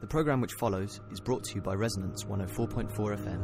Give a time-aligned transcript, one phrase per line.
[0.00, 3.40] The programme which follows is brought to you by Resonance 104.4 FM.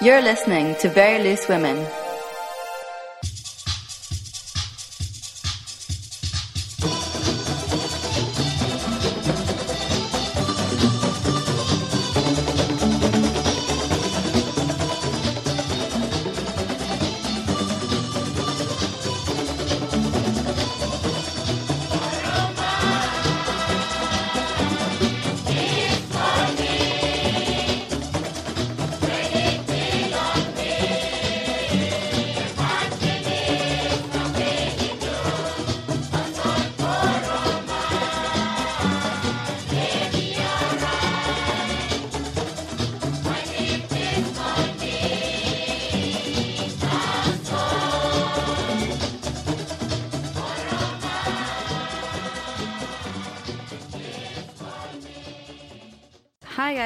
[0.00, 1.84] You're listening to Very Loose Women.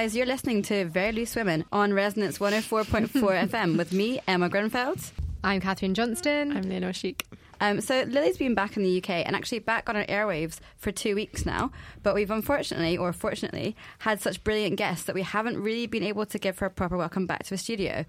[0.01, 0.17] Guys.
[0.17, 3.11] You're listening to Very Loose Women on Resonance 104.4
[3.51, 5.11] FM with me, Emma Grenfeld.
[5.45, 6.56] I'm Catherine Johnston.
[6.56, 7.27] I'm Leonore Chic.
[7.61, 10.91] Um, so, Lily's been back in the UK and actually back on our airwaves for
[10.91, 11.71] two weeks now.
[12.03, 16.25] But we've unfortunately, or fortunately, had such brilliant guests that we haven't really been able
[16.25, 18.06] to give her a proper welcome back to the studio.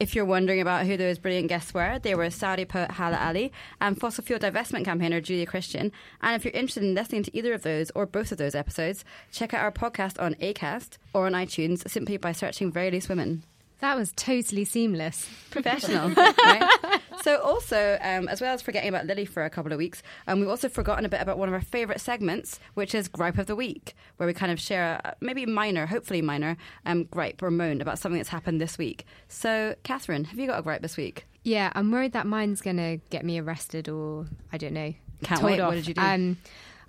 [0.00, 3.52] If you're wondering about who those brilliant guests were, they were Saudi poet Hala Ali
[3.82, 5.92] and fossil fuel divestment campaigner Julia Christian.
[6.22, 9.04] And if you're interested in listening to either of those or both of those episodes,
[9.30, 13.42] check out our podcast on Acast or on iTunes simply by searching Very Loose Women.
[13.80, 15.28] That was totally seamless.
[15.50, 16.08] Professional.
[16.14, 16.99] right?
[17.22, 20.40] So, also, um, as well as forgetting about Lily for a couple of weeks, um,
[20.40, 23.46] we've also forgotten a bit about one of our favourite segments, which is Gripe of
[23.46, 27.50] the Week, where we kind of share a maybe minor, hopefully minor, um, gripe or
[27.50, 29.04] moan about something that's happened this week.
[29.28, 31.26] So, Catherine, have you got a gripe this week?
[31.42, 34.94] Yeah, I'm worried that mine's going to get me arrested or, I don't know.
[35.22, 35.60] Can't wait.
[35.60, 35.68] Off.
[35.68, 36.00] What did you do?
[36.00, 36.38] Um,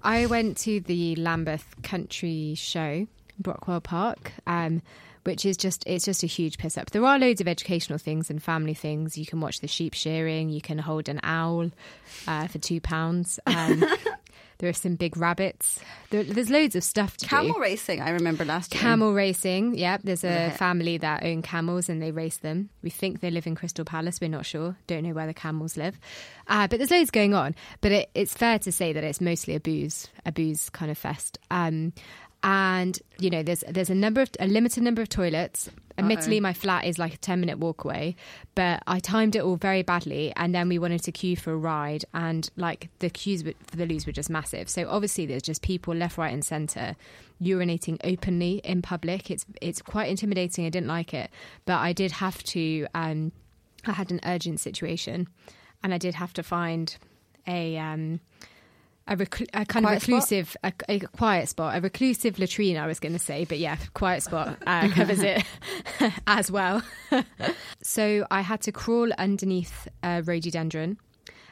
[0.03, 3.07] I went to the Lambeth Country Show,
[3.41, 4.33] Brockwell Park.
[4.47, 4.81] Um,
[5.23, 6.91] which is just it's just a huge piss up.
[6.91, 9.17] There are loads of educational things and family things.
[9.17, 10.49] You can watch the sheep shearing.
[10.49, 11.71] You can hold an owl
[12.27, 13.39] uh, for two pounds.
[13.45, 13.83] Um,
[14.59, 15.79] there are some big rabbits.
[16.11, 17.59] There, there's loads of stuff to Camel do.
[17.61, 18.81] racing, I remember last year.
[18.81, 19.97] Camel racing, yeah.
[20.03, 20.49] There's a Yeah.
[20.51, 22.69] family that own camels and they race them.
[22.83, 24.19] We think they live in Crystal Palace.
[24.21, 24.75] We're not sure.
[24.87, 25.99] Don't know where the camels live.
[26.47, 27.55] Uh, but there's loads going on.
[27.81, 30.97] But it, it's fair to say that it's mostly a booze, a booze kind of
[30.97, 31.39] fest.
[31.49, 31.93] Um,
[32.43, 35.69] and you know, there's there's a number of a limited number of toilets.
[35.97, 38.15] Admittedly, my flat is like a ten minute walk away,
[38.55, 41.57] but I timed it all very badly, and then we wanted to queue for a
[41.57, 44.69] ride, and like the queues for the loos were just massive.
[44.69, 46.95] So obviously, there's just people left, right, and centre
[47.41, 49.29] urinating openly in public.
[49.29, 50.65] It's it's quite intimidating.
[50.65, 51.29] I didn't like it,
[51.65, 52.87] but I did have to.
[52.95, 53.31] Um,
[53.85, 55.27] I had an urgent situation,
[55.83, 56.97] and I did have to find
[57.45, 57.77] a.
[57.77, 58.21] Um,
[59.07, 62.77] a, reclu- a kind Quiet of reclusive, a, a quiet spot, a reclusive latrine.
[62.77, 65.43] I was going to say, but yeah, quiet spot uh, covers it
[66.27, 66.83] as well.
[67.81, 70.97] so I had to crawl underneath a rhododendron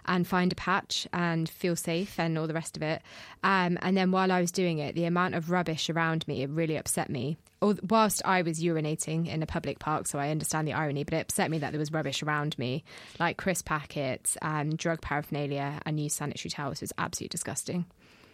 [0.06, 3.02] and find a patch and feel safe and all the rest of it.
[3.44, 6.50] Um, and then while I was doing it, the amount of rubbish around me it
[6.50, 7.38] really upset me.
[7.62, 11.22] Whilst I was urinating in a public park, so I understand the irony, but it
[11.22, 12.84] upset me that there was rubbish around me,
[13.20, 16.78] like crisp packets, um, drug paraphernalia, and used sanitary towels.
[16.78, 17.86] It was absolutely disgusting.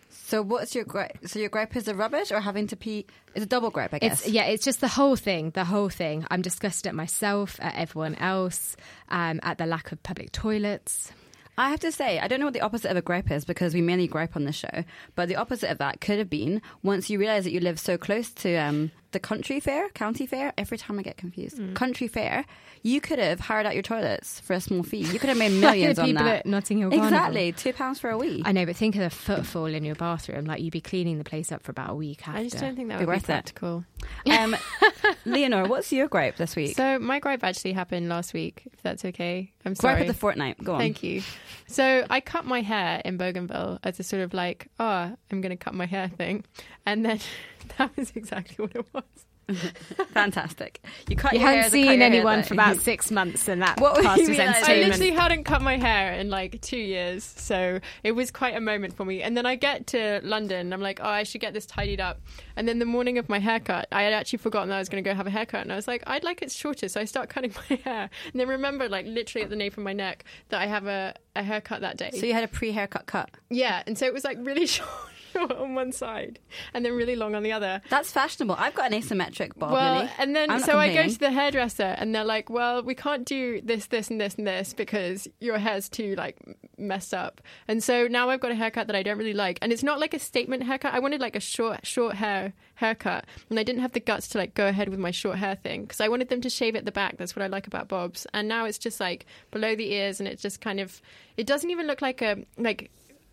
[0.10, 1.18] So, what's your gripe?
[1.26, 3.06] So, your gripe is the rubbish or having to pee?
[3.34, 4.22] It's a double gripe, I guess.
[4.22, 5.52] It's yeah, it's just the whole thing.
[5.52, 6.26] The whole thing.
[6.32, 8.78] I'm disgusted at myself, at everyone else,
[9.10, 11.12] um, at the lack of public toilets.
[11.58, 13.74] I have to say, I don't know what the opposite of a gripe is because
[13.74, 14.84] we mainly gripe on the show.
[15.16, 17.98] But the opposite of that could have been once you realise that you live so
[17.98, 20.52] close to um, the country fair, county fair.
[20.58, 21.74] Every time I get confused, Mm.
[21.74, 22.46] country fair.
[22.84, 24.98] You could have hired out your toilets for a small fee.
[24.98, 26.28] You could have made millions the on that.
[26.40, 27.08] at Notting Hill Carnival.
[27.18, 28.42] Exactly, two pounds for a wee.
[28.46, 30.46] I know, but think of the footfall in your bathroom.
[30.46, 32.40] Like you'd be cleaning the place up for about a week after.
[32.40, 33.26] I just don't think that Be would be worth it.
[33.28, 33.86] practical.
[34.30, 34.56] Um,
[35.26, 36.76] Leonore, what's your gripe this week?
[36.76, 39.52] So my gripe actually happened last week, if that's okay.
[39.66, 39.96] I'm sorry.
[39.96, 40.64] gripe of the fortnight.
[40.64, 40.80] Go on.
[40.80, 41.22] Thank you.
[41.68, 45.50] So I cut my hair in Bougainville as a sort of like, oh, I'm going
[45.50, 46.46] to cut my hair thing.
[46.86, 47.20] And then
[47.78, 49.04] that was exactly what it was.
[50.14, 50.82] Fantastic.
[51.08, 51.34] You cut.
[51.34, 52.48] You your hadn't as a cut seen your hair anyone thing.
[52.48, 54.64] for about six months, and that What were passed you as?
[54.64, 58.62] I literally hadn't cut my hair in like two years, so it was quite a
[58.62, 59.22] moment for me.
[59.22, 62.02] And then I get to London, and I'm like, oh, I should get this tidied
[62.02, 62.22] up.
[62.56, 65.04] And then the morning of my haircut, I had actually forgotten that I was going
[65.04, 67.06] to go have a haircut, and I was like, I'd like it shorter, so I
[67.06, 70.26] start cutting my hair, and then remember, like literally at the nape of my neck,
[70.50, 72.12] that I have a, a haircut that day.
[72.12, 73.30] So you had a pre-haircut cut.
[73.50, 74.90] yeah, and so it was like really short.
[75.58, 76.40] on one side
[76.74, 77.82] and then really long on the other.
[77.90, 78.56] That's fashionable.
[78.58, 80.12] I've got an asymmetric bob, well, Lily.
[80.18, 83.62] and then so I go to the hairdresser and they're like, "Well, we can't do
[83.62, 86.38] this, this, and this, and this because your hair's too like
[86.78, 89.72] messed up." And so now I've got a haircut that I don't really like, and
[89.72, 90.94] it's not like a statement haircut.
[90.94, 94.38] I wanted like a short, short hair haircut, and I didn't have the guts to
[94.38, 96.86] like go ahead with my short hair thing because I wanted them to shave at
[96.86, 97.18] the back.
[97.18, 98.28] That's what I like about bobs.
[98.34, 101.02] And now it's just like below the ears, and it just kind of,
[101.38, 102.92] it doesn't even look like a like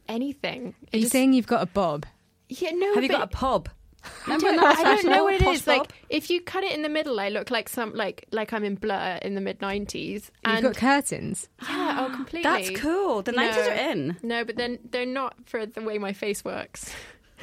[0.08, 0.74] anything.
[0.90, 2.06] It Are you just- saying you've got a bob?
[2.48, 2.94] Yeah, no.
[2.94, 3.68] Have you got a pob?
[4.26, 5.24] I don't, when that I don't know fashionable?
[5.24, 5.66] what it Posh.
[5.66, 8.64] Like if you cut it in the middle, I look like some like like I'm
[8.64, 9.94] in Blur in the mid '90s.
[9.94, 11.48] You've And got curtains.
[11.62, 12.42] yeah, oh, completely.
[12.42, 13.22] That's cool.
[13.22, 13.48] The No.
[13.48, 14.16] are in.
[14.22, 16.92] No, but then they're not for the way my face works.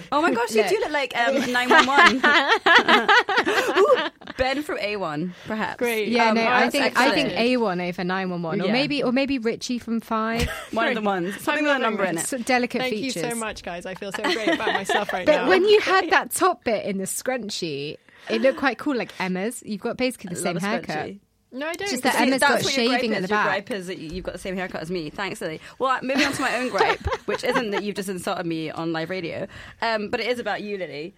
[0.11, 0.69] Oh my gosh, you Look.
[0.69, 2.17] do look like um, 911.
[3.77, 3.97] Ooh,
[4.37, 5.77] ben from A1, perhaps.
[5.77, 6.07] Great.
[6.09, 7.33] Yeah, Um, no, I that's think I think.
[7.33, 8.71] A one over nine one one, or Yeah.
[8.73, 10.49] maybe or maybe Richie from Five.
[10.71, 11.39] One of the ones.
[11.41, 12.25] Something with a number in it.
[12.27, 13.15] So delicate Thank features.
[13.23, 13.85] you so much, guys.
[13.85, 15.49] I feel so great about myself right But now.
[15.49, 17.97] when you had that top bit in the scrunchie,
[18.29, 19.61] it looked quite cool, like Emma's.
[19.65, 20.95] You've got basically the Love same haircut.
[21.07, 21.19] scrunchie.
[21.51, 21.89] No, I don't.
[21.89, 23.45] Just that Emma's that's got your shaving at the Your back.
[23.67, 25.09] gripe is that you- you've got the same haircut as me.
[25.09, 25.59] Thanks, Lily.
[25.79, 28.93] Well, moving on to my own gripe, which isn't that you've just insulted me on
[28.93, 29.47] live radio,
[29.81, 31.13] um, but it is about you, Lily.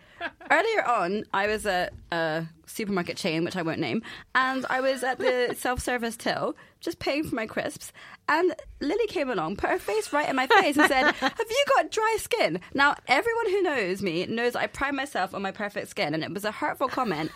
[0.50, 4.02] Earlier on, I was at a supermarket chain, which I won't name,
[4.36, 7.94] and I was at the self-service till, just paying for my crisps,
[8.28, 11.66] and Lily came along, put her face right in my face, and said, "Have you
[11.76, 15.90] got dry skin?" Now, everyone who knows me knows I pride myself on my perfect
[15.90, 17.32] skin, and it was a hurtful comment.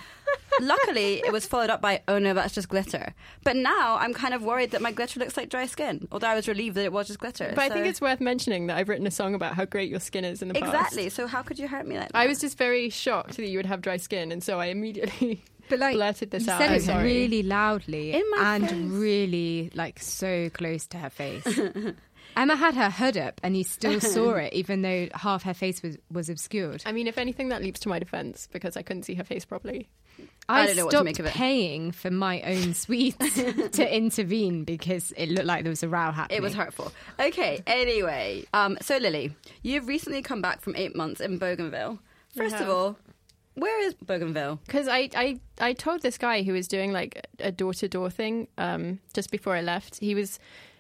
[0.62, 3.14] Luckily, it was followed up by, "Oh no, that's just glitter."
[3.44, 6.08] But now I'm kind of worried that my glitter looks like dry skin.
[6.12, 7.52] Although I was relieved that it was just glitter.
[7.56, 10.00] but I think it's worth mentioning that I've written a song about how great your
[10.00, 10.66] skin is in the past.
[10.66, 11.10] exactly.
[11.10, 12.18] So how could you hurt me like that?
[12.18, 15.44] I was just very shocked that you would have dry skin, and so I immediately
[15.70, 16.60] But like blurted this you out.
[16.60, 17.04] said it sorry.
[17.04, 18.80] really loudly In my and face.
[18.92, 21.46] really like so close to her face.
[22.38, 25.82] Emma had her hood up, and you still saw it, even though half her face
[25.82, 26.84] was was obscured.
[26.86, 29.46] I mean, if anything, that leaps to my defense because I couldn't see her face
[29.46, 29.90] properly.
[30.48, 31.34] I I, don't know what to stopped make of it.
[31.34, 36.12] paying for my own sweets to intervene because it looked like there was a row
[36.12, 36.38] happening.
[36.38, 36.92] It was hurtful.
[37.20, 37.62] Okay.
[37.68, 39.34] Anyway, um, so Lily,
[39.64, 42.00] you've recently come back from eight months in Bougainville.
[42.36, 42.98] First of all,
[43.56, 44.60] where is Bougainville?
[44.66, 48.10] Because I, I, I told this guy who was doing like a door to door
[48.10, 50.00] thing um, just before I left.
[50.00, 50.40] He was,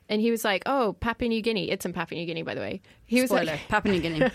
[0.09, 1.71] and he was like, "Oh, Papua New Guinea.
[1.71, 4.29] It's in Papua New Guinea, by the way." He was Spoiler: like, Papua New Guinea.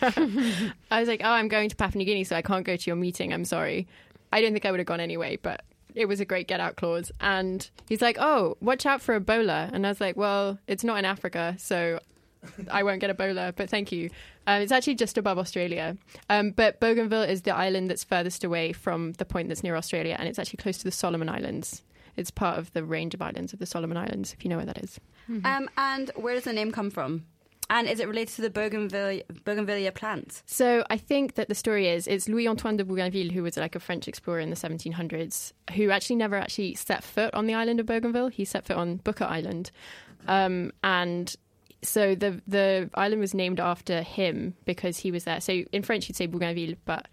[0.90, 2.86] "I was like, oh, I'm going to Papua New Guinea, so I can't go to
[2.86, 3.32] your meeting.
[3.32, 3.86] I'm sorry.
[4.32, 6.76] I don't think I would have gone anyway, but." It was a great get out
[6.76, 7.10] clause.
[7.20, 9.68] And he's like, Oh, watch out for Ebola.
[9.72, 11.98] And I was like, Well, it's not in Africa, so
[12.70, 14.10] I won't get Ebola, but thank you.
[14.46, 15.96] Um, it's actually just above Australia.
[16.28, 20.16] Um, but Bougainville is the island that's furthest away from the point that's near Australia,
[20.18, 21.82] and it's actually close to the Solomon Islands.
[22.16, 24.66] It's part of the range of islands of the Solomon Islands, if you know where
[24.66, 24.98] that is.
[25.44, 27.24] um, and where does the name come from?
[27.70, 30.42] And is it related to the Bougainvillea, Bougainvillea plant?
[30.44, 33.76] So I think that the story is it's Louis Antoine de Bougainville, who was like
[33.76, 37.78] a French explorer in the 1700s, who actually never actually set foot on the island
[37.78, 38.26] of Bougainville.
[38.26, 39.70] He set foot on Buka Island,
[40.26, 41.36] um, and
[41.82, 45.40] so the the island was named after him because he was there.
[45.40, 47.08] So in French, you'd say Bougainville, but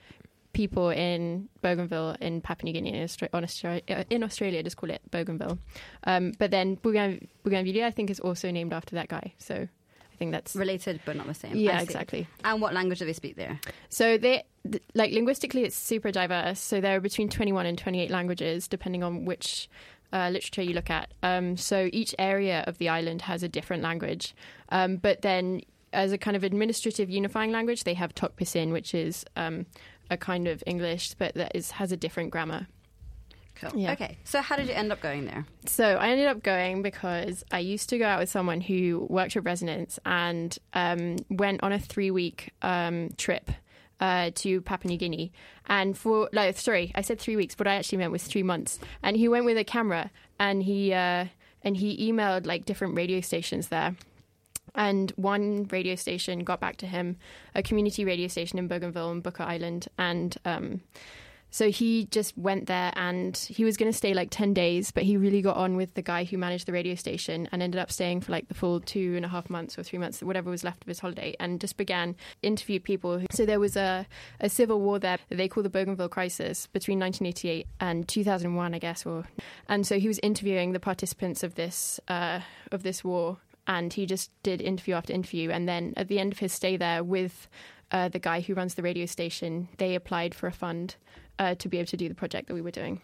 [0.54, 5.02] people in Bougainville in Papua New Guinea, in Australia, uh, in Australia, just call it
[5.12, 5.60] Bougainville.
[6.06, 9.34] Um, but then Bougain- Bougainville, I think, is also named after that guy.
[9.38, 11.56] So I think that's Related, but not the same.
[11.56, 12.28] yeah, exactly.
[12.44, 13.60] And what language do they speak there?
[13.90, 16.60] So they th- like linguistically, it's super diverse.
[16.60, 19.70] So there are between 21 and 28 languages, depending on which
[20.14, 21.14] uh, literature you look at.
[21.24, 24.36] Um, so each area of the island has a different language.
[24.70, 25.62] Um, but then,
[25.94, 29.66] as a kind of administrative unifying language, they have Tok Pisin, which is um,
[30.10, 32.68] a kind of English, but that is has a different grammar.
[33.56, 33.80] Cool.
[33.80, 33.94] Yeah.
[33.94, 34.18] Okay.
[34.24, 35.46] So how did you end up going there?
[35.66, 39.36] So I ended up going because I used to go out with someone who worked
[39.36, 43.50] at Resonance and um, went on a three week um, trip
[44.00, 45.32] uh, to Papua New Guinea.
[45.68, 47.56] And for, like, sorry, I said three weeks.
[47.58, 48.80] What I actually meant was three months.
[49.04, 51.26] And he went with a camera and he, uh,
[51.64, 53.96] and he emailed like different radio stations there.
[54.76, 57.18] And one radio station got back to him,
[57.56, 59.88] a community radio station in Bougainville and Buka Island.
[59.98, 60.82] And um,
[61.50, 65.04] so he just went there and he was going to stay like 10 days, but
[65.04, 67.92] he really got on with the guy who managed the radio station and ended up
[67.92, 70.64] staying for like the full two and a half months or three months, whatever was
[70.64, 73.22] left of his holiday, and just began interview people.
[73.32, 74.06] So there was a,
[74.40, 78.80] a civil war there that they call the Bougainville Crisis between 1988 and 2001, I
[78.80, 79.06] guess.
[79.06, 79.28] Or,
[79.70, 83.38] and so he was interviewing the participants of this, uh, of this war
[83.68, 85.50] and he just did interview after interview.
[85.52, 87.48] And then at the end of his stay there with
[87.92, 90.96] uh, the guy who runs the radio station, they applied for a fund
[91.40, 93.02] uh, to be able to do the project that we were doing.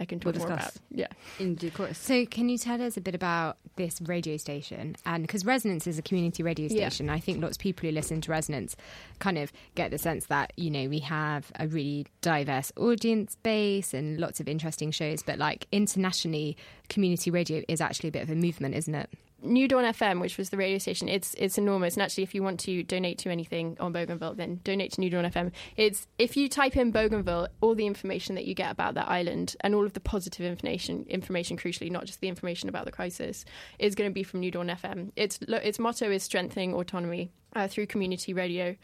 [0.00, 0.74] I can We'll talk more about.
[0.92, 1.08] Yeah.
[1.40, 1.98] in due course.
[1.98, 4.94] So, can you tell us a bit about this radio station?
[5.04, 6.88] And because Resonance is a community radio Yeah.
[6.88, 8.76] station, I think lots of people who listen to Resonance
[9.18, 13.92] kind of get the sense that, you know, we have a really diverse audience base
[13.92, 15.24] and lots of interesting shows.
[15.24, 16.56] But, like, internationally,
[16.88, 19.10] community radio is actually a bit of a movement, isn't it?
[19.40, 21.94] New Dawn FM, which was the radio station, it's it's enormous.
[21.94, 25.10] And actually, if you want to donate to anything on Bougainville, then donate to New
[25.10, 25.52] Dawn FM.
[25.76, 29.54] It's if you type in Bougainville, all the information that you get about that island
[29.60, 33.44] and all of the positive information, information crucially, not just the information about the crisis,
[33.78, 35.12] is going to be from New Dawn FM.
[35.14, 38.76] Its its motto is strengthening autonomy uh, through community radio.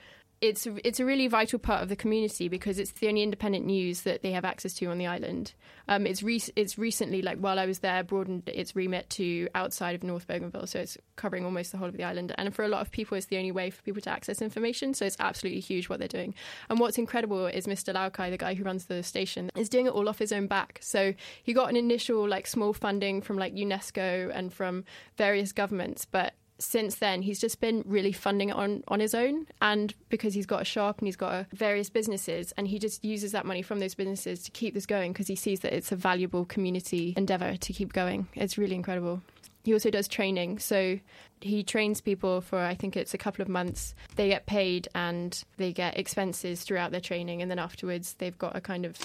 [0.44, 4.02] It's it's a really vital part of the community because it's the only independent news
[4.02, 5.54] that they have access to on the island.
[5.88, 9.94] Um, it's re- it's recently like while I was there broadened its remit to outside
[9.94, 12.34] of North Bougainville, so it's covering almost the whole of the island.
[12.36, 14.92] And for a lot of people, it's the only way for people to access information.
[14.92, 16.34] So it's absolutely huge what they're doing.
[16.68, 17.94] And what's incredible is Mr.
[17.94, 20.78] Laukai, the guy who runs the station, is doing it all off his own back.
[20.82, 24.84] So he got an initial like small funding from like UNESCO and from
[25.16, 29.46] various governments, but since then he's just been really funding it on on his own.
[29.60, 33.04] And because he's got a shop and he's got a, various businesses and he just
[33.04, 35.92] uses that money from those businesses to keep this going because he sees that it's
[35.92, 38.28] a valuable community endeavor to keep going.
[38.34, 39.22] It's really incredible.
[39.64, 40.58] He also does training.
[40.58, 40.98] So
[41.40, 43.94] he trains people for i think it's a couple of months.
[44.16, 47.42] They get paid and they get expenses throughout their training.
[47.42, 48.98] And then afterwards they've got a kind of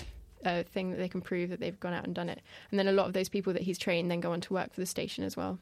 [0.46, 2.42] uh, thing that they can prove that they've gone out and done it.
[2.72, 4.74] And then a lot of those people that he's trained then go on to work
[4.74, 5.58] for the station as well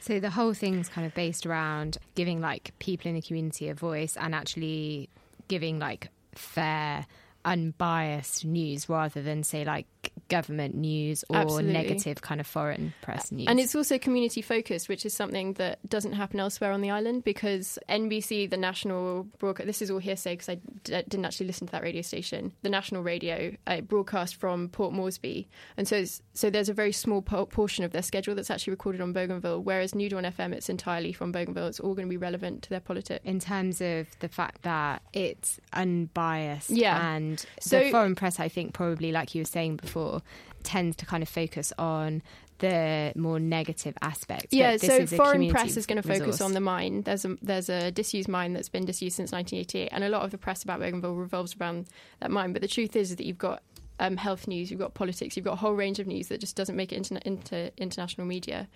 [0.00, 3.74] So the whole thing's kind of based around giving like people in the community a
[3.74, 5.10] voice and actually
[5.48, 7.06] giving like fair,
[7.44, 11.72] unbiased news rather than say like government news or Absolutely.
[11.74, 13.46] negative kind of foreign press news.
[13.48, 17.24] And it's also community focused, which is something that doesn't happen elsewhere on the island
[17.24, 21.66] because NBC, the national broadcast, this is all hearsay because I d- didn't actually listen
[21.66, 22.52] to that radio station.
[22.62, 26.92] The national radio uh, broadcast from Port Moresby, and so it's, so there's a very
[26.92, 29.60] small po- portion of their schedule that's actually recorded on Bougainville.
[29.62, 31.66] Whereas New Dawn FM, it's entirely from Bougainville.
[31.66, 33.20] It's all going to be relevant to their politics.
[33.24, 37.14] in terms of the fact that it's unbiased Yeah.
[37.14, 40.19] and So- the foreign press i think probably like you were saying before
[40.62, 42.22] tends to kind of focus on
[42.58, 46.40] the more negative aspects Yeah, so foreign press is going to focus resource.
[46.42, 47.02] on the mine.
[47.02, 50.30] There's a there's a disused mine that's been disused since 1988, and a lot of
[50.30, 51.86] the press about Bougainville revolves around
[52.20, 52.52] that mine.
[52.52, 53.62] But the truth is that you've got
[53.98, 56.56] um, health news, you've got politics, you've got a whole range of news that just
[56.56, 58.68] doesn't make it into, into international media.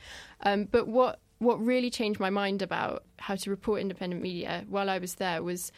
[0.42, 4.88] Um, but what what really changed my mind about how to report independent media while
[4.88, 5.72] I was there was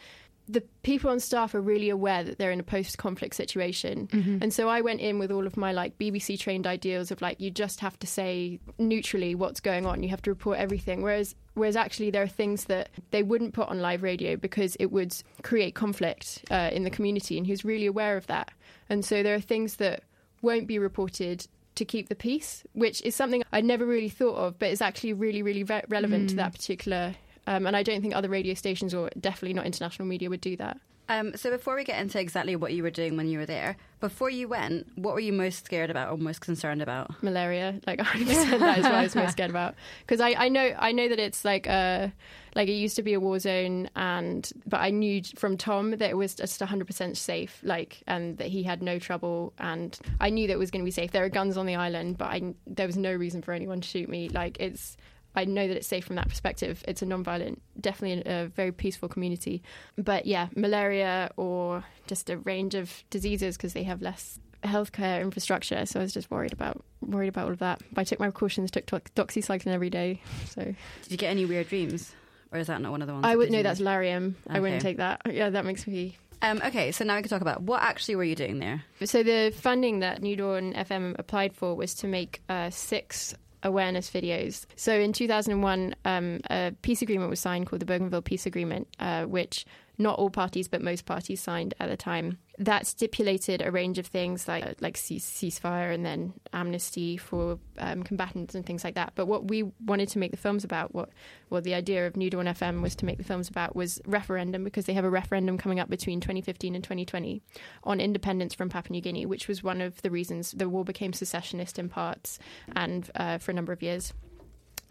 [0.47, 4.07] the people on staff are really aware that they're in a post-conflict situation.
[4.41, 7.39] And so i went in with all of my like bbc trained ideals of like
[7.41, 10.03] you just have to say neutrally what's going on.
[10.03, 11.01] You have to report everything.
[11.01, 14.87] Whereas whereas actually there are things that they wouldn't put on live radio because it
[14.87, 15.13] would
[15.43, 17.37] create conflict uh, in the community.
[17.37, 18.51] And he was really aware of that.
[18.89, 20.03] And so there are things that
[20.41, 24.59] won't be reported to keep the peace, which is something I never really thought of,
[24.59, 27.15] but is actually really, really re- relevant to that particular.
[27.47, 30.55] Um, and I don't think other radio stations, or definitely not international media, would do
[30.57, 30.79] that.
[31.09, 33.77] Um, so before we get into exactly what you were doing when you were there,
[34.01, 37.23] before you went, what were you most scared about or most concerned about?
[37.23, 39.75] Malaria, like 100%, that is what I was most scared about.
[40.01, 42.11] Because I, I know, I know that it's like a,
[42.55, 46.09] like it used to be a war zone, and but I knew from Tom that
[46.09, 50.47] it was just 100% safe, like, and that he had no trouble, and I knew
[50.47, 51.11] that it was going to be safe.
[51.11, 53.87] There are guns on the island, but I, there was no reason for anyone to
[53.87, 54.27] shoot me.
[54.29, 54.97] Like it's.
[55.37, 56.83] I know that it's safe from that perspective.
[56.87, 59.61] It's a non-violent, definitely a, very peaceful community.
[59.95, 65.85] But yeah, malaria or just a range of diseases because they have less healthcare infrastructure.
[65.85, 67.81] So I was just worried about worried about all of that.
[67.93, 70.21] But I took my precautions, took dox- doxycycline every day.
[70.49, 70.75] So Did
[71.11, 72.11] you get any weird dreams?
[72.51, 73.25] Or is that not one of the ones?
[73.25, 74.33] I would know that's Lariam.
[74.49, 75.21] I wouldn't take that.
[75.31, 78.23] Yeah, that makes me Um, okay, so now we can talk about what actually were
[78.23, 78.83] you doing there?
[79.03, 84.09] So the funding that New Dawn FM applied for was to make uh, six awareness
[84.09, 84.65] videos.
[84.75, 89.25] So in 2001, um, a peace agreement was signed called the Bougainville Peace Agreement, uh,
[89.25, 89.65] which
[89.97, 92.37] not all parties but most parties signed at the time.
[92.59, 97.59] That stipulated a range of things like uh, like cease, ceasefire and then amnesty for
[97.77, 99.13] um, combatants and things like that.
[99.13, 101.09] But what we wanted to make the films about, what
[101.49, 104.63] well the idea of New Dawn FM was to make the films about was referendum
[104.63, 107.43] because they have a referendum coming up between 2015 and 2020
[107.83, 111.13] on independence from Papua New Guinea, which was one of the reasons the war became
[111.13, 112.39] secessionist in parts
[112.75, 114.13] and uh, for a number of years.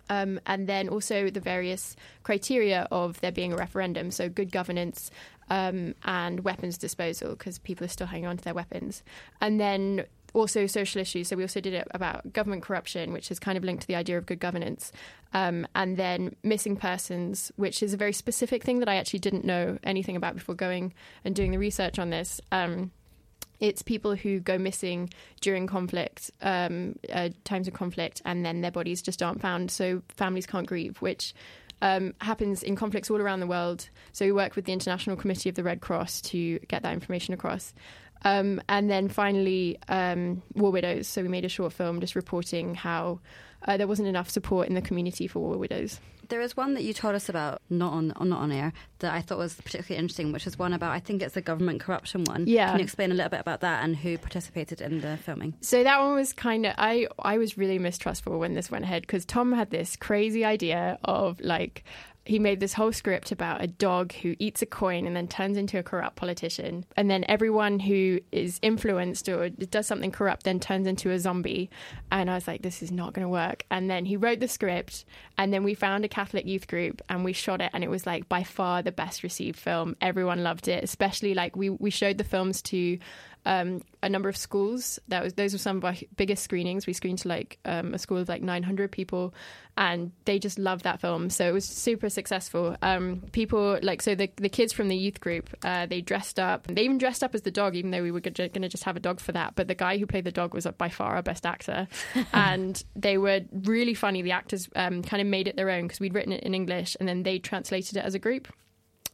[0.09, 5.11] Um, and then also the various criteria of there being a referendum, so good governance
[5.49, 9.03] um, and weapons disposal, because people are still hanging on to their weapons.
[9.41, 11.29] And then also social issues.
[11.29, 13.97] So we also did it about government corruption, which is kind of linked to the
[13.97, 14.93] idea of good governance.
[15.33, 19.45] Um, and then missing persons, which is a very specific thing that I actually didn't
[19.45, 20.93] know anything about before going
[21.25, 22.41] and doing the research on this.
[22.53, 22.91] Um,
[23.59, 25.09] It's people who go missing
[25.41, 29.71] during conflict, um, uh, times of conflict, and then their bodies just aren't found.
[29.71, 31.35] So families can't grieve, which
[31.83, 33.89] um, happens in conflicts all around the world.
[34.13, 37.35] So we work with the International Committee of the Red Cross to get that information
[37.35, 37.75] across.
[38.25, 41.07] Um, and then finally, um, War Widows.
[41.07, 43.21] So we made a short film just reporting how
[43.67, 46.01] uh, there wasn't enough support in the community for war widows.
[46.29, 49.21] There is one that you told us about, not on not on air, that I
[49.21, 52.47] thought was particularly interesting, which is one about I think it's the government corruption one.
[52.47, 52.71] Yeah.
[52.71, 55.55] Can you explain a little bit about that and who participated in the filming?
[55.61, 59.03] So that one was kind of I I was really mistrustful when this went ahead
[59.03, 61.85] because Tom had this crazy idea of like
[62.27, 65.57] he made this whole script about a dog who eats a coin and then turns
[65.57, 66.85] into a corrupt politician.
[66.97, 71.71] And then everyone who is influenced or does something corrupt then turns into a zombie.
[72.11, 73.65] And I was like, this is not going to work.
[73.71, 75.05] And then he wrote the script.
[75.39, 77.71] And then we found a Catholic youth group and we shot it.
[77.73, 79.97] And it was like by far the best received film.
[80.01, 82.99] Everyone loved it, especially like we, we showed the films to
[83.47, 84.99] um, a number of schools.
[85.09, 86.87] That was those were some of our biggest screenings.
[86.87, 89.33] We screened to like um, a school of like 900 people,
[89.79, 91.31] and they just loved that film.
[91.31, 92.77] So it was super successful.
[92.83, 96.67] Um, people like so the the kids from the youth group uh, they dressed up.
[96.67, 98.97] They even dressed up as the dog, even though we were going to just have
[98.97, 99.55] a dog for that.
[99.55, 101.87] But the guy who played the dog was by far our best actor,
[102.33, 104.23] and they were really funny.
[104.23, 106.97] The actors um, kind of made it their own because we'd written it in English,
[106.99, 108.53] and then they translated it as a group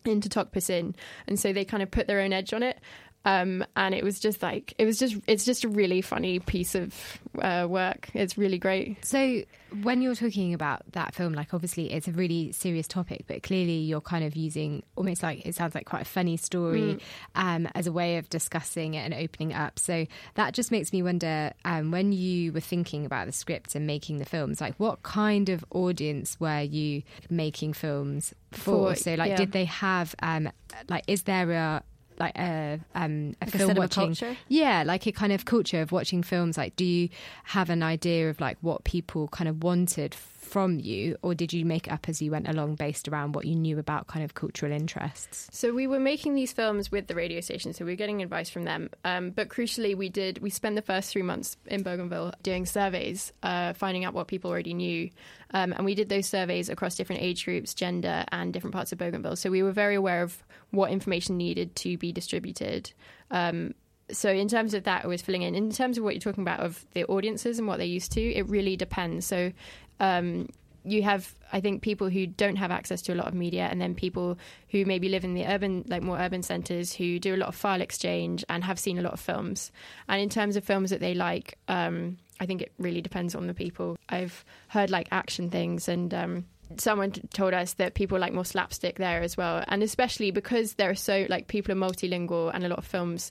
[0.04, 0.94] into Tok Pisin.
[1.26, 2.80] And so they kind of put their own edge on it.
[3.24, 6.74] Um, and it was just like it was just it's just a really funny piece
[6.74, 6.94] of
[7.40, 8.10] uh, work.
[8.14, 9.04] It's really great.
[9.04, 9.42] So
[9.82, 13.78] when you're talking about that film, like obviously it's a really serious topic, but clearly
[13.78, 17.00] you're kind of using almost like it sounds like quite a funny story Mm.
[17.36, 19.78] um, as a way of discussing it and opening it up.
[19.78, 23.86] So that just makes me wonder um, when you were thinking about the script and
[23.86, 28.90] making the films, like what kind of audience were you making films for?
[28.90, 29.36] For- so like, yeah.
[29.36, 30.50] did they have um,
[30.88, 31.82] like is there a
[32.22, 34.36] like a um a Like film cinema watching culture?
[34.48, 37.08] yeah like a kind of culture of watching films like do you
[37.44, 41.64] have an idea of like what people kind of wanted from you or did you
[41.64, 44.72] make up as you went along based around what you knew about kind of cultural
[44.72, 48.22] interests So we were making these films with the radio station, so we were getting
[48.22, 48.90] advice from them.
[49.04, 53.32] Um, but crucially, we did we spent the first three months in Bougainville doing surveys,
[53.42, 55.10] uh, finding out what people already knew,
[55.52, 58.98] um, and we did those surveys across different age groups, gender, and different parts of
[58.98, 59.36] Bougainville.
[59.36, 62.92] So we were very aware of what information needed to be distributed.
[63.30, 63.74] Um,
[64.12, 65.54] so in terms of that, I was filling in.
[65.54, 68.20] In terms of what you're talking about of the audiences and what they're used to,
[68.20, 69.26] it really depends.
[69.26, 69.52] So
[70.00, 70.48] um,
[70.84, 73.80] you have, I think, people who don't have access to a lot of media, and
[73.80, 74.38] then people
[74.70, 77.54] who maybe live in the urban, like more urban centres, who do a lot of
[77.54, 79.72] file exchange and have seen a lot of films.
[80.08, 83.46] And in terms of films that they like, um, I think it really depends on
[83.46, 83.96] the people.
[84.08, 86.12] I've heard like action things and.
[86.12, 86.46] Um,
[86.78, 90.88] Someone told us that people like more slapstick there as well, and especially because there
[90.88, 93.30] are so like people are multilingual and a lot of films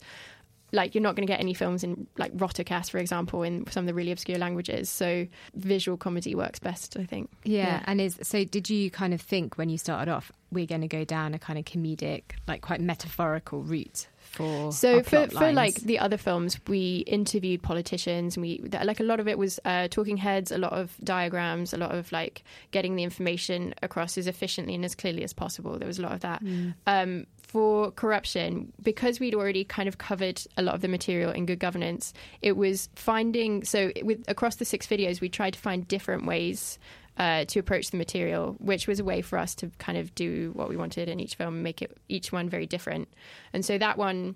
[0.71, 3.84] like you're not going to get any films in like Rotokas, for example, in some
[3.84, 4.89] of the really obscure languages.
[4.89, 7.29] So visual comedy works best, I think.
[7.43, 10.81] yeah, and is so did you kind of think when you started off we're going
[10.81, 15.52] to go down a kind of comedic like quite metaphorical route for So for, for
[15.52, 19.60] like the other films, we interviewed politicians, and we like a lot of it was
[19.65, 24.17] uh, talking heads, a lot of diagrams, a lot of like getting the information across
[24.17, 25.78] as efficiently and as clearly as possible.
[25.78, 26.41] There was a lot of that.
[26.88, 31.46] Um, for corruption, because we'd already kind of covered a lot of the material in
[31.46, 35.86] good governance, it was finding so with across the six videos, we tried to find
[35.89, 36.80] different ways
[37.21, 40.49] uh, to approach the material, which was a way for us to kind of do
[40.55, 43.07] what we wanted in each film, make it each one very different.
[43.53, 44.36] And so that one,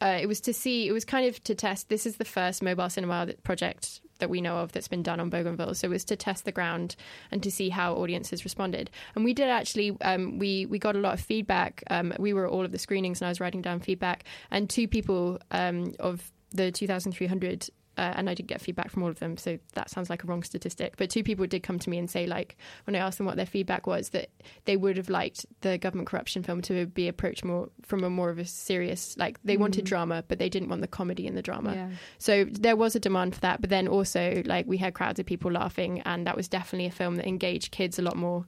[0.00, 1.90] uh, it was to see, it was kind of to test.
[1.90, 5.20] This is the first mobile cinema that- project that we know of that's been done
[5.20, 5.74] on Bougainville.
[5.74, 6.96] So it was to test the ground
[7.30, 8.90] and to see how audiences responded.
[9.14, 11.82] And we did actually, um, we we got a lot of feedback.
[11.90, 14.24] Um, we were at all of the screenings, and I was writing down feedback.
[14.50, 19.08] And two people um, of the 2,300 uh, and I didn't get feedback from all
[19.08, 20.94] of them, so that sounds like a wrong statistic.
[20.96, 23.36] But two people did come to me and say, like, when I asked them what
[23.36, 24.30] their feedback was, that
[24.64, 28.30] they would have liked the government corruption film to be approached more from a more
[28.30, 31.42] of a serious, like, they wanted drama, but they didn't want the comedy in the
[31.42, 31.74] drama.
[31.74, 31.90] Yeah.
[32.18, 35.26] So there was a demand for that, but then also, like, we had crowds of
[35.26, 38.46] people laughing, and that was definitely a film that engaged kids a lot more,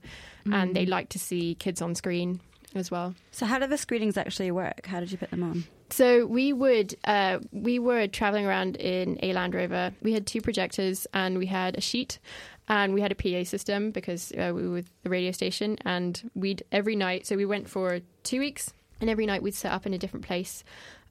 [0.51, 2.39] and they liked to see kids on screen
[2.75, 3.15] as well.
[3.31, 4.85] So how did the screenings actually work?
[4.85, 5.65] How did you put them on?
[5.89, 9.93] So we would uh, we were traveling around in a Land Rover.
[10.01, 12.19] We had two projectors and we had a sheet
[12.67, 16.29] and we had a PA system because uh, we were with the radio station and
[16.35, 17.25] we'd every night.
[17.25, 20.25] So we went for two weeks and every night we'd set up in a different
[20.25, 20.63] place.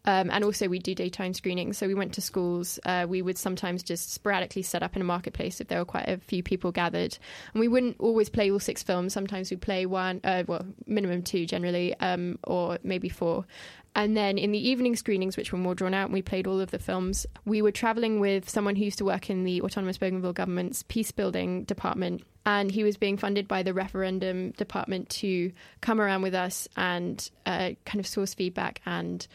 [0.07, 1.79] Um, and also, we do daytime screenings.
[1.79, 2.79] So we went to schools.
[2.85, 6.09] Uh, we would sometimes just sporadically set up in a marketplace if there were quite
[6.09, 7.19] a few people gathered.
[7.53, 9.13] And we wouldn't always play all six films.
[9.13, 13.45] Sometimes we play one, uh, well, minimum two generally, um, or maybe four.
[13.97, 16.61] And then in the evening screenings, which were more drawn out, and we played all
[16.61, 19.97] of the films, we were traveling with someone who used to work in the Autonomous
[19.97, 22.23] Bougainville government's peace building department.
[22.45, 27.29] And he was being funded by the referendum department to come around with us and
[27.47, 29.27] uh, kind of source feedback and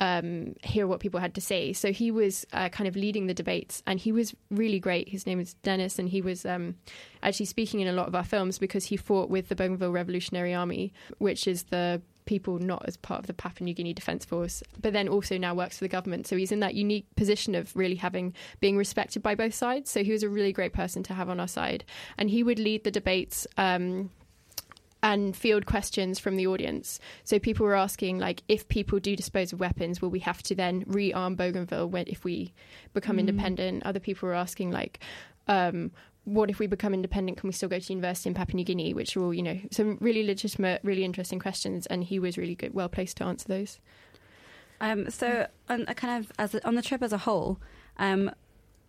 [0.00, 1.72] um, hear what people had to say.
[1.72, 5.10] So he was uh, kind of leading the debates, and he was really great.
[5.10, 6.74] His name is Dennis, and he was um,
[7.22, 10.54] actually speaking in a lot of our films because he fought with the Bougainville Revolutionary
[10.54, 14.62] Army, which is the people not as part of the Papua New Guinea Defence Force,
[14.80, 16.26] but then also now works for the government.
[16.26, 19.90] So he's in that unique position of really having being respected by both sides.
[19.90, 21.84] So he was a really great person to have on our side,
[22.16, 23.46] and he would lead the debates.
[23.58, 24.10] Um,
[25.02, 27.00] and field questions from the audience.
[27.24, 30.54] So people were asking, like, if people do dispose of weapons, will we have to
[30.54, 32.52] then rearm Bougainville when, if we
[32.92, 33.20] become Mm.
[33.20, 33.86] independent?
[33.86, 35.00] Other people were asking, like,
[35.48, 35.90] um,
[36.24, 37.38] what if we become independent?
[37.38, 38.92] Can we still go to university in Papua New Guinea?
[38.92, 41.86] Which are all, you know, some really legitimate, really interesting questions.
[41.86, 43.80] And he was really good, well placed to answer those.
[44.82, 47.58] Um, so, on a kind of as a, on the trip as a whole,
[47.98, 48.30] um,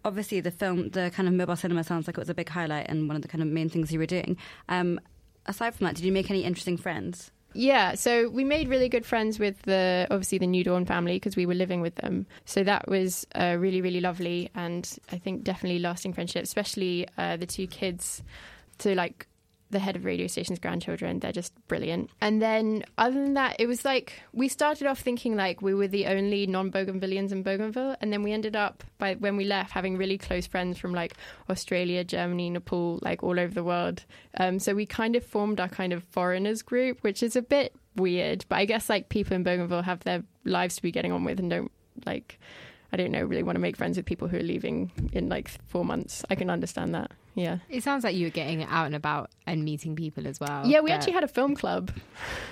[0.03, 2.87] obviously the film, the kind of mobile cinema sounds like it was a big highlight
[2.89, 4.37] and one of the kind of main things you were doing.
[4.69, 4.99] Um,
[5.45, 7.31] aside from that, did you make any interesting friends?
[7.53, 11.35] Yeah, so we made really good friends with the obviously the New Dawn family because
[11.35, 12.25] we were living with them.
[12.45, 17.37] So that was uh, really really lovely, and I think definitely lasting friendship, especially uh,
[17.37, 18.23] the two kids.
[18.79, 19.27] So like
[19.71, 22.09] the head of radio station's grandchildren, they're just brilliant.
[22.19, 25.87] And then other than that, it was like we started off thinking like we were
[25.87, 29.97] the only non-Bougainvillians in Bougainville, and then we ended up by when we left having
[29.97, 31.13] really close friends from like
[31.49, 34.05] Australia, Germany, Nepal, like all over the world.
[34.37, 37.73] Um, so we kind of formed our kind of foreigners group, which is a bit
[37.95, 41.23] weird, but I guess like people in Bougainville have their lives to be getting on
[41.23, 41.71] with and don't
[42.05, 42.39] like.
[42.93, 45.47] I don't know, really want to make friends with people who are leaving in like
[45.67, 46.25] four months.
[46.29, 47.11] I can understand that.
[47.33, 47.59] Yeah.
[47.69, 50.65] It sounds like you were getting out and about and meeting people as well.
[50.67, 51.91] Yeah, we but- actually had a film club.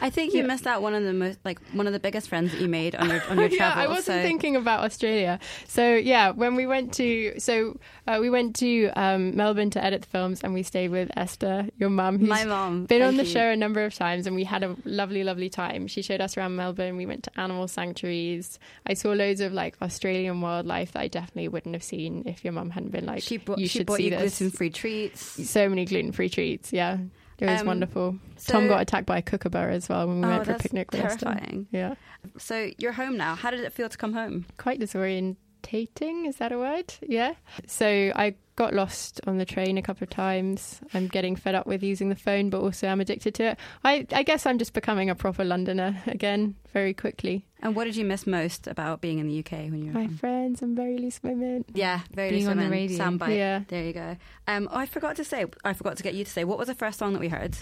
[0.01, 0.47] I think you Yeah.
[0.47, 2.95] missed out one of the most like one of the biggest friends that you made
[2.95, 3.85] on your on your yeah, travels.
[3.85, 5.39] I wasn't so- thinking about Australia.
[5.67, 10.01] So yeah, when we went to so uh, we went to um, Melbourne to edit
[10.01, 13.23] the films, and we stayed with Esther, your mum, who's My mum, been on the
[13.23, 13.29] you.
[13.29, 15.85] show a number of times, and we had a lovely, lovely time.
[15.87, 16.97] She showed us around Melbourne.
[16.97, 18.57] We went to animal sanctuaries.
[18.87, 22.53] I saw loads of like Australian wildlife that I definitely wouldn't have seen if your
[22.53, 24.39] mum hadn't been like, She bought you she should bought see you this.
[24.39, 25.49] gluten free treats.
[25.49, 26.71] So many gluten free treats.
[26.73, 26.97] Yeah.
[27.39, 28.17] It was Um, wonderful.
[28.35, 30.57] so- Tom got attacked by a kookaburra as well when we Oh, went for a
[30.59, 31.67] picnic terrifying.
[31.71, 31.95] Yeah.
[32.37, 33.35] So you're home now.
[33.35, 34.45] How did it feel to come home?
[34.57, 36.27] quite disorientating.
[36.27, 36.93] Is that a word?
[37.01, 37.35] Yeah.
[37.65, 40.81] So I got lost on the train a couple of times.
[40.93, 43.57] I'm getting fed up with using the phone, but also I'm addicted to it.
[43.85, 47.45] I, I guess I'm just becoming a proper Londoner again very quickly.
[47.61, 50.05] And what did you miss most about being in the UK when you were My
[50.05, 50.17] home?
[50.17, 51.63] friends and very loose women.
[51.73, 52.77] Yeah, very Being loose on the women.
[52.79, 52.97] radio.
[52.99, 53.37] Soundbite.
[53.37, 53.61] Yeah.
[53.69, 54.17] There you go.
[54.47, 55.45] Um, oh, I forgot to say.
[55.63, 56.43] I forgot to get you to say.
[56.43, 57.55] What was the first song that we heard?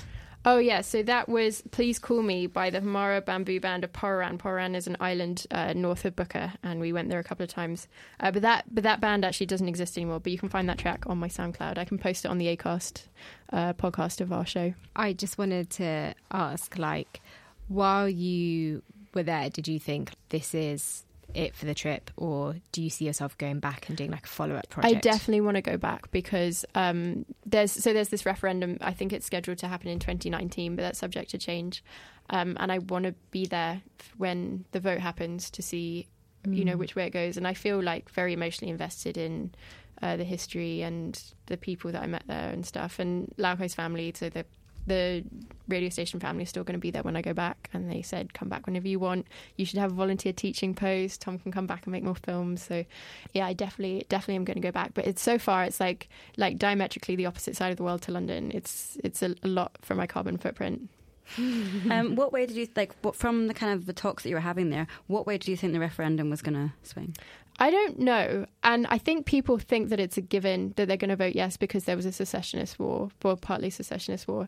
[0.50, 4.38] Oh yeah, so that was "Please Call Me" by the Hamara Bamboo Band of Poran.
[4.38, 7.50] Poran is an island uh, north of Buka, and we went there a couple of
[7.50, 7.90] times.
[8.22, 10.22] Uh, but that but that band actually doesn't exist anymore.
[10.22, 11.78] But you can find that track on my SoundCloud.
[11.78, 13.08] I can post it on the Acast
[13.52, 14.74] uh, podcast of our show.
[14.96, 17.20] I just wanted to ask, like,
[17.68, 18.84] while you
[19.14, 21.04] were there, did you think this is
[21.38, 24.30] it for the trip, or do you see yourself going back and doing like a
[24.30, 24.96] follow up project?
[24.96, 28.78] I definitely want to go back because um, there's so there's this referendum.
[28.82, 31.84] I think it's scheduled to happen in 2019, but that's subject to change.
[32.30, 33.82] Um, and I want to be there
[34.18, 36.08] when the vote happens to see,
[36.46, 37.38] you know, which way it goes.
[37.38, 39.54] And I feel like very emotionally invested in
[40.02, 43.00] uh, the history and the people that I met there and stuff.
[43.00, 44.46] And Laukai's family, so the
[44.88, 45.24] the
[45.68, 47.70] radio station family is still going to be there when I go back.
[47.74, 49.28] And they said, come back whenever you want.
[49.56, 51.22] You should have a volunteer teaching post.
[51.22, 52.64] Tom can come back and make more films.
[52.64, 52.86] So,
[53.34, 54.94] yeah, I definitely, definitely am going to go back.
[54.94, 58.12] But it's so far, it's like like diametrically the opposite side of the world to
[58.12, 58.52] London.
[58.54, 60.90] It's it's a, a lot for my carbon footprint.
[61.38, 64.36] um, what way did you like what, from the kind of the talks that you
[64.36, 64.88] were having there?
[65.08, 67.16] What way did you think the referendum was going to swing?
[67.60, 68.46] I don't know.
[68.64, 71.58] And I think people think that it's a given that they're going to vote yes
[71.58, 74.48] because there was a secessionist war, or partly secessionist war.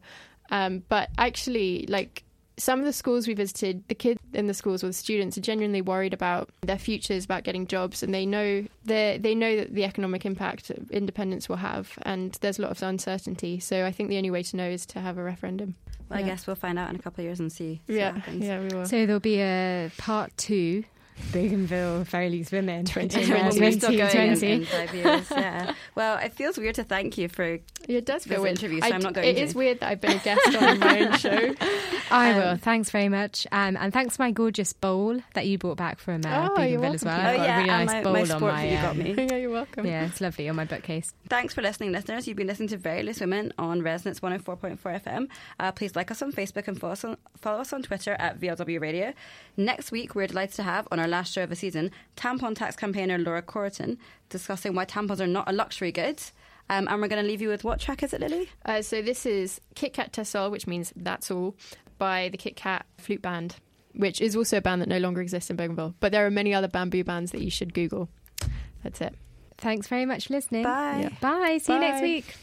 [0.51, 2.23] Um, but actually, like
[2.59, 5.41] some of the schools we visited, the kids in the schools or the students are
[5.41, 9.73] genuinely worried about their futures, about getting jobs, and they know they they know that
[9.73, 13.59] the economic impact independence will have, and there's a lot of uncertainty.
[13.59, 15.75] So I think the only way to know is to have a referendum.
[16.09, 17.81] Well, I guess we'll find out in a couple of years and see.
[17.87, 18.43] see Yeah, what happens.
[18.45, 18.85] yeah, we will.
[18.85, 20.83] So there'll be a part two
[21.31, 22.85] Bougainville Very Loose Women.
[22.85, 23.59] 2020.
[23.59, 24.51] We're still going 2020.
[24.51, 25.27] in five years.
[25.31, 25.73] Yeah.
[25.95, 27.59] Well, it feels weird to thank you for.
[27.87, 28.57] It does feel weird.
[28.57, 29.41] interview, so I I'm not going It to.
[29.41, 31.55] is weird that I've been a guest on my own show.
[32.11, 32.55] I Um, will.
[32.57, 33.45] Thanks very much.
[33.51, 36.79] Um, and thanks for my gorgeous bowl that you brought back from uh, Oh, you're
[36.79, 37.19] Bougainville as well.
[37.19, 38.65] I've Oh got yeah, a really nice my, bowl my on sport my.
[38.65, 39.27] that you got um, me.
[39.31, 39.85] yeah, you're welcome.
[39.85, 41.13] Yeah, it's lovely on my bookcase.
[41.29, 42.27] Thanks for listening, listeners.
[42.27, 45.27] You've been listening to Very Loose Women on Resonance 104.4 FM.
[45.59, 48.39] Uh, please like us on Facebook and follow us on, follow us on Twitter at
[48.39, 49.13] VLW Radio.
[49.57, 52.75] Next week, we're delighted to have on our last show of the season tampon tax
[52.75, 53.97] campaigner Laura Coryton
[54.29, 56.21] discussing why tampons are not a luxury good.
[56.71, 58.47] Um, and we're going to leave you with what track is it, Lily?
[58.63, 61.55] Uh, so this is Kit Kat Tasol, which means that's all,
[61.97, 63.55] by the Kit Kat Flute Band,
[63.95, 65.95] which is also a band that no longer exists in Bougainville.
[65.99, 68.07] But there are many other bamboo bands that you should Google.
[68.83, 69.15] That's it.
[69.57, 70.63] Thanks very much for listening.
[70.63, 70.99] Bye.
[71.01, 71.09] Yeah.
[71.19, 71.57] Bye.
[71.57, 72.35] See you next week.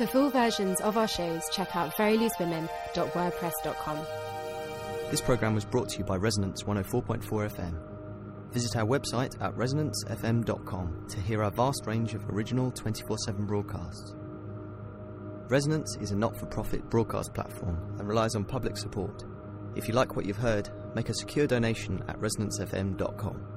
[0.00, 3.98] For full versions of our shows, check out veryloosewomen.wordpress.com.
[5.10, 7.74] This program was brought to you by Resonance 104.4 FM.
[8.50, 14.14] Visit our website at resonancefm.com to hear our vast range of original 24 7 broadcasts.
[15.50, 19.24] Resonance is a not for profit broadcast platform and relies on public support.
[19.74, 23.49] If you like what you've heard, make a secure donation at resonancefm.com.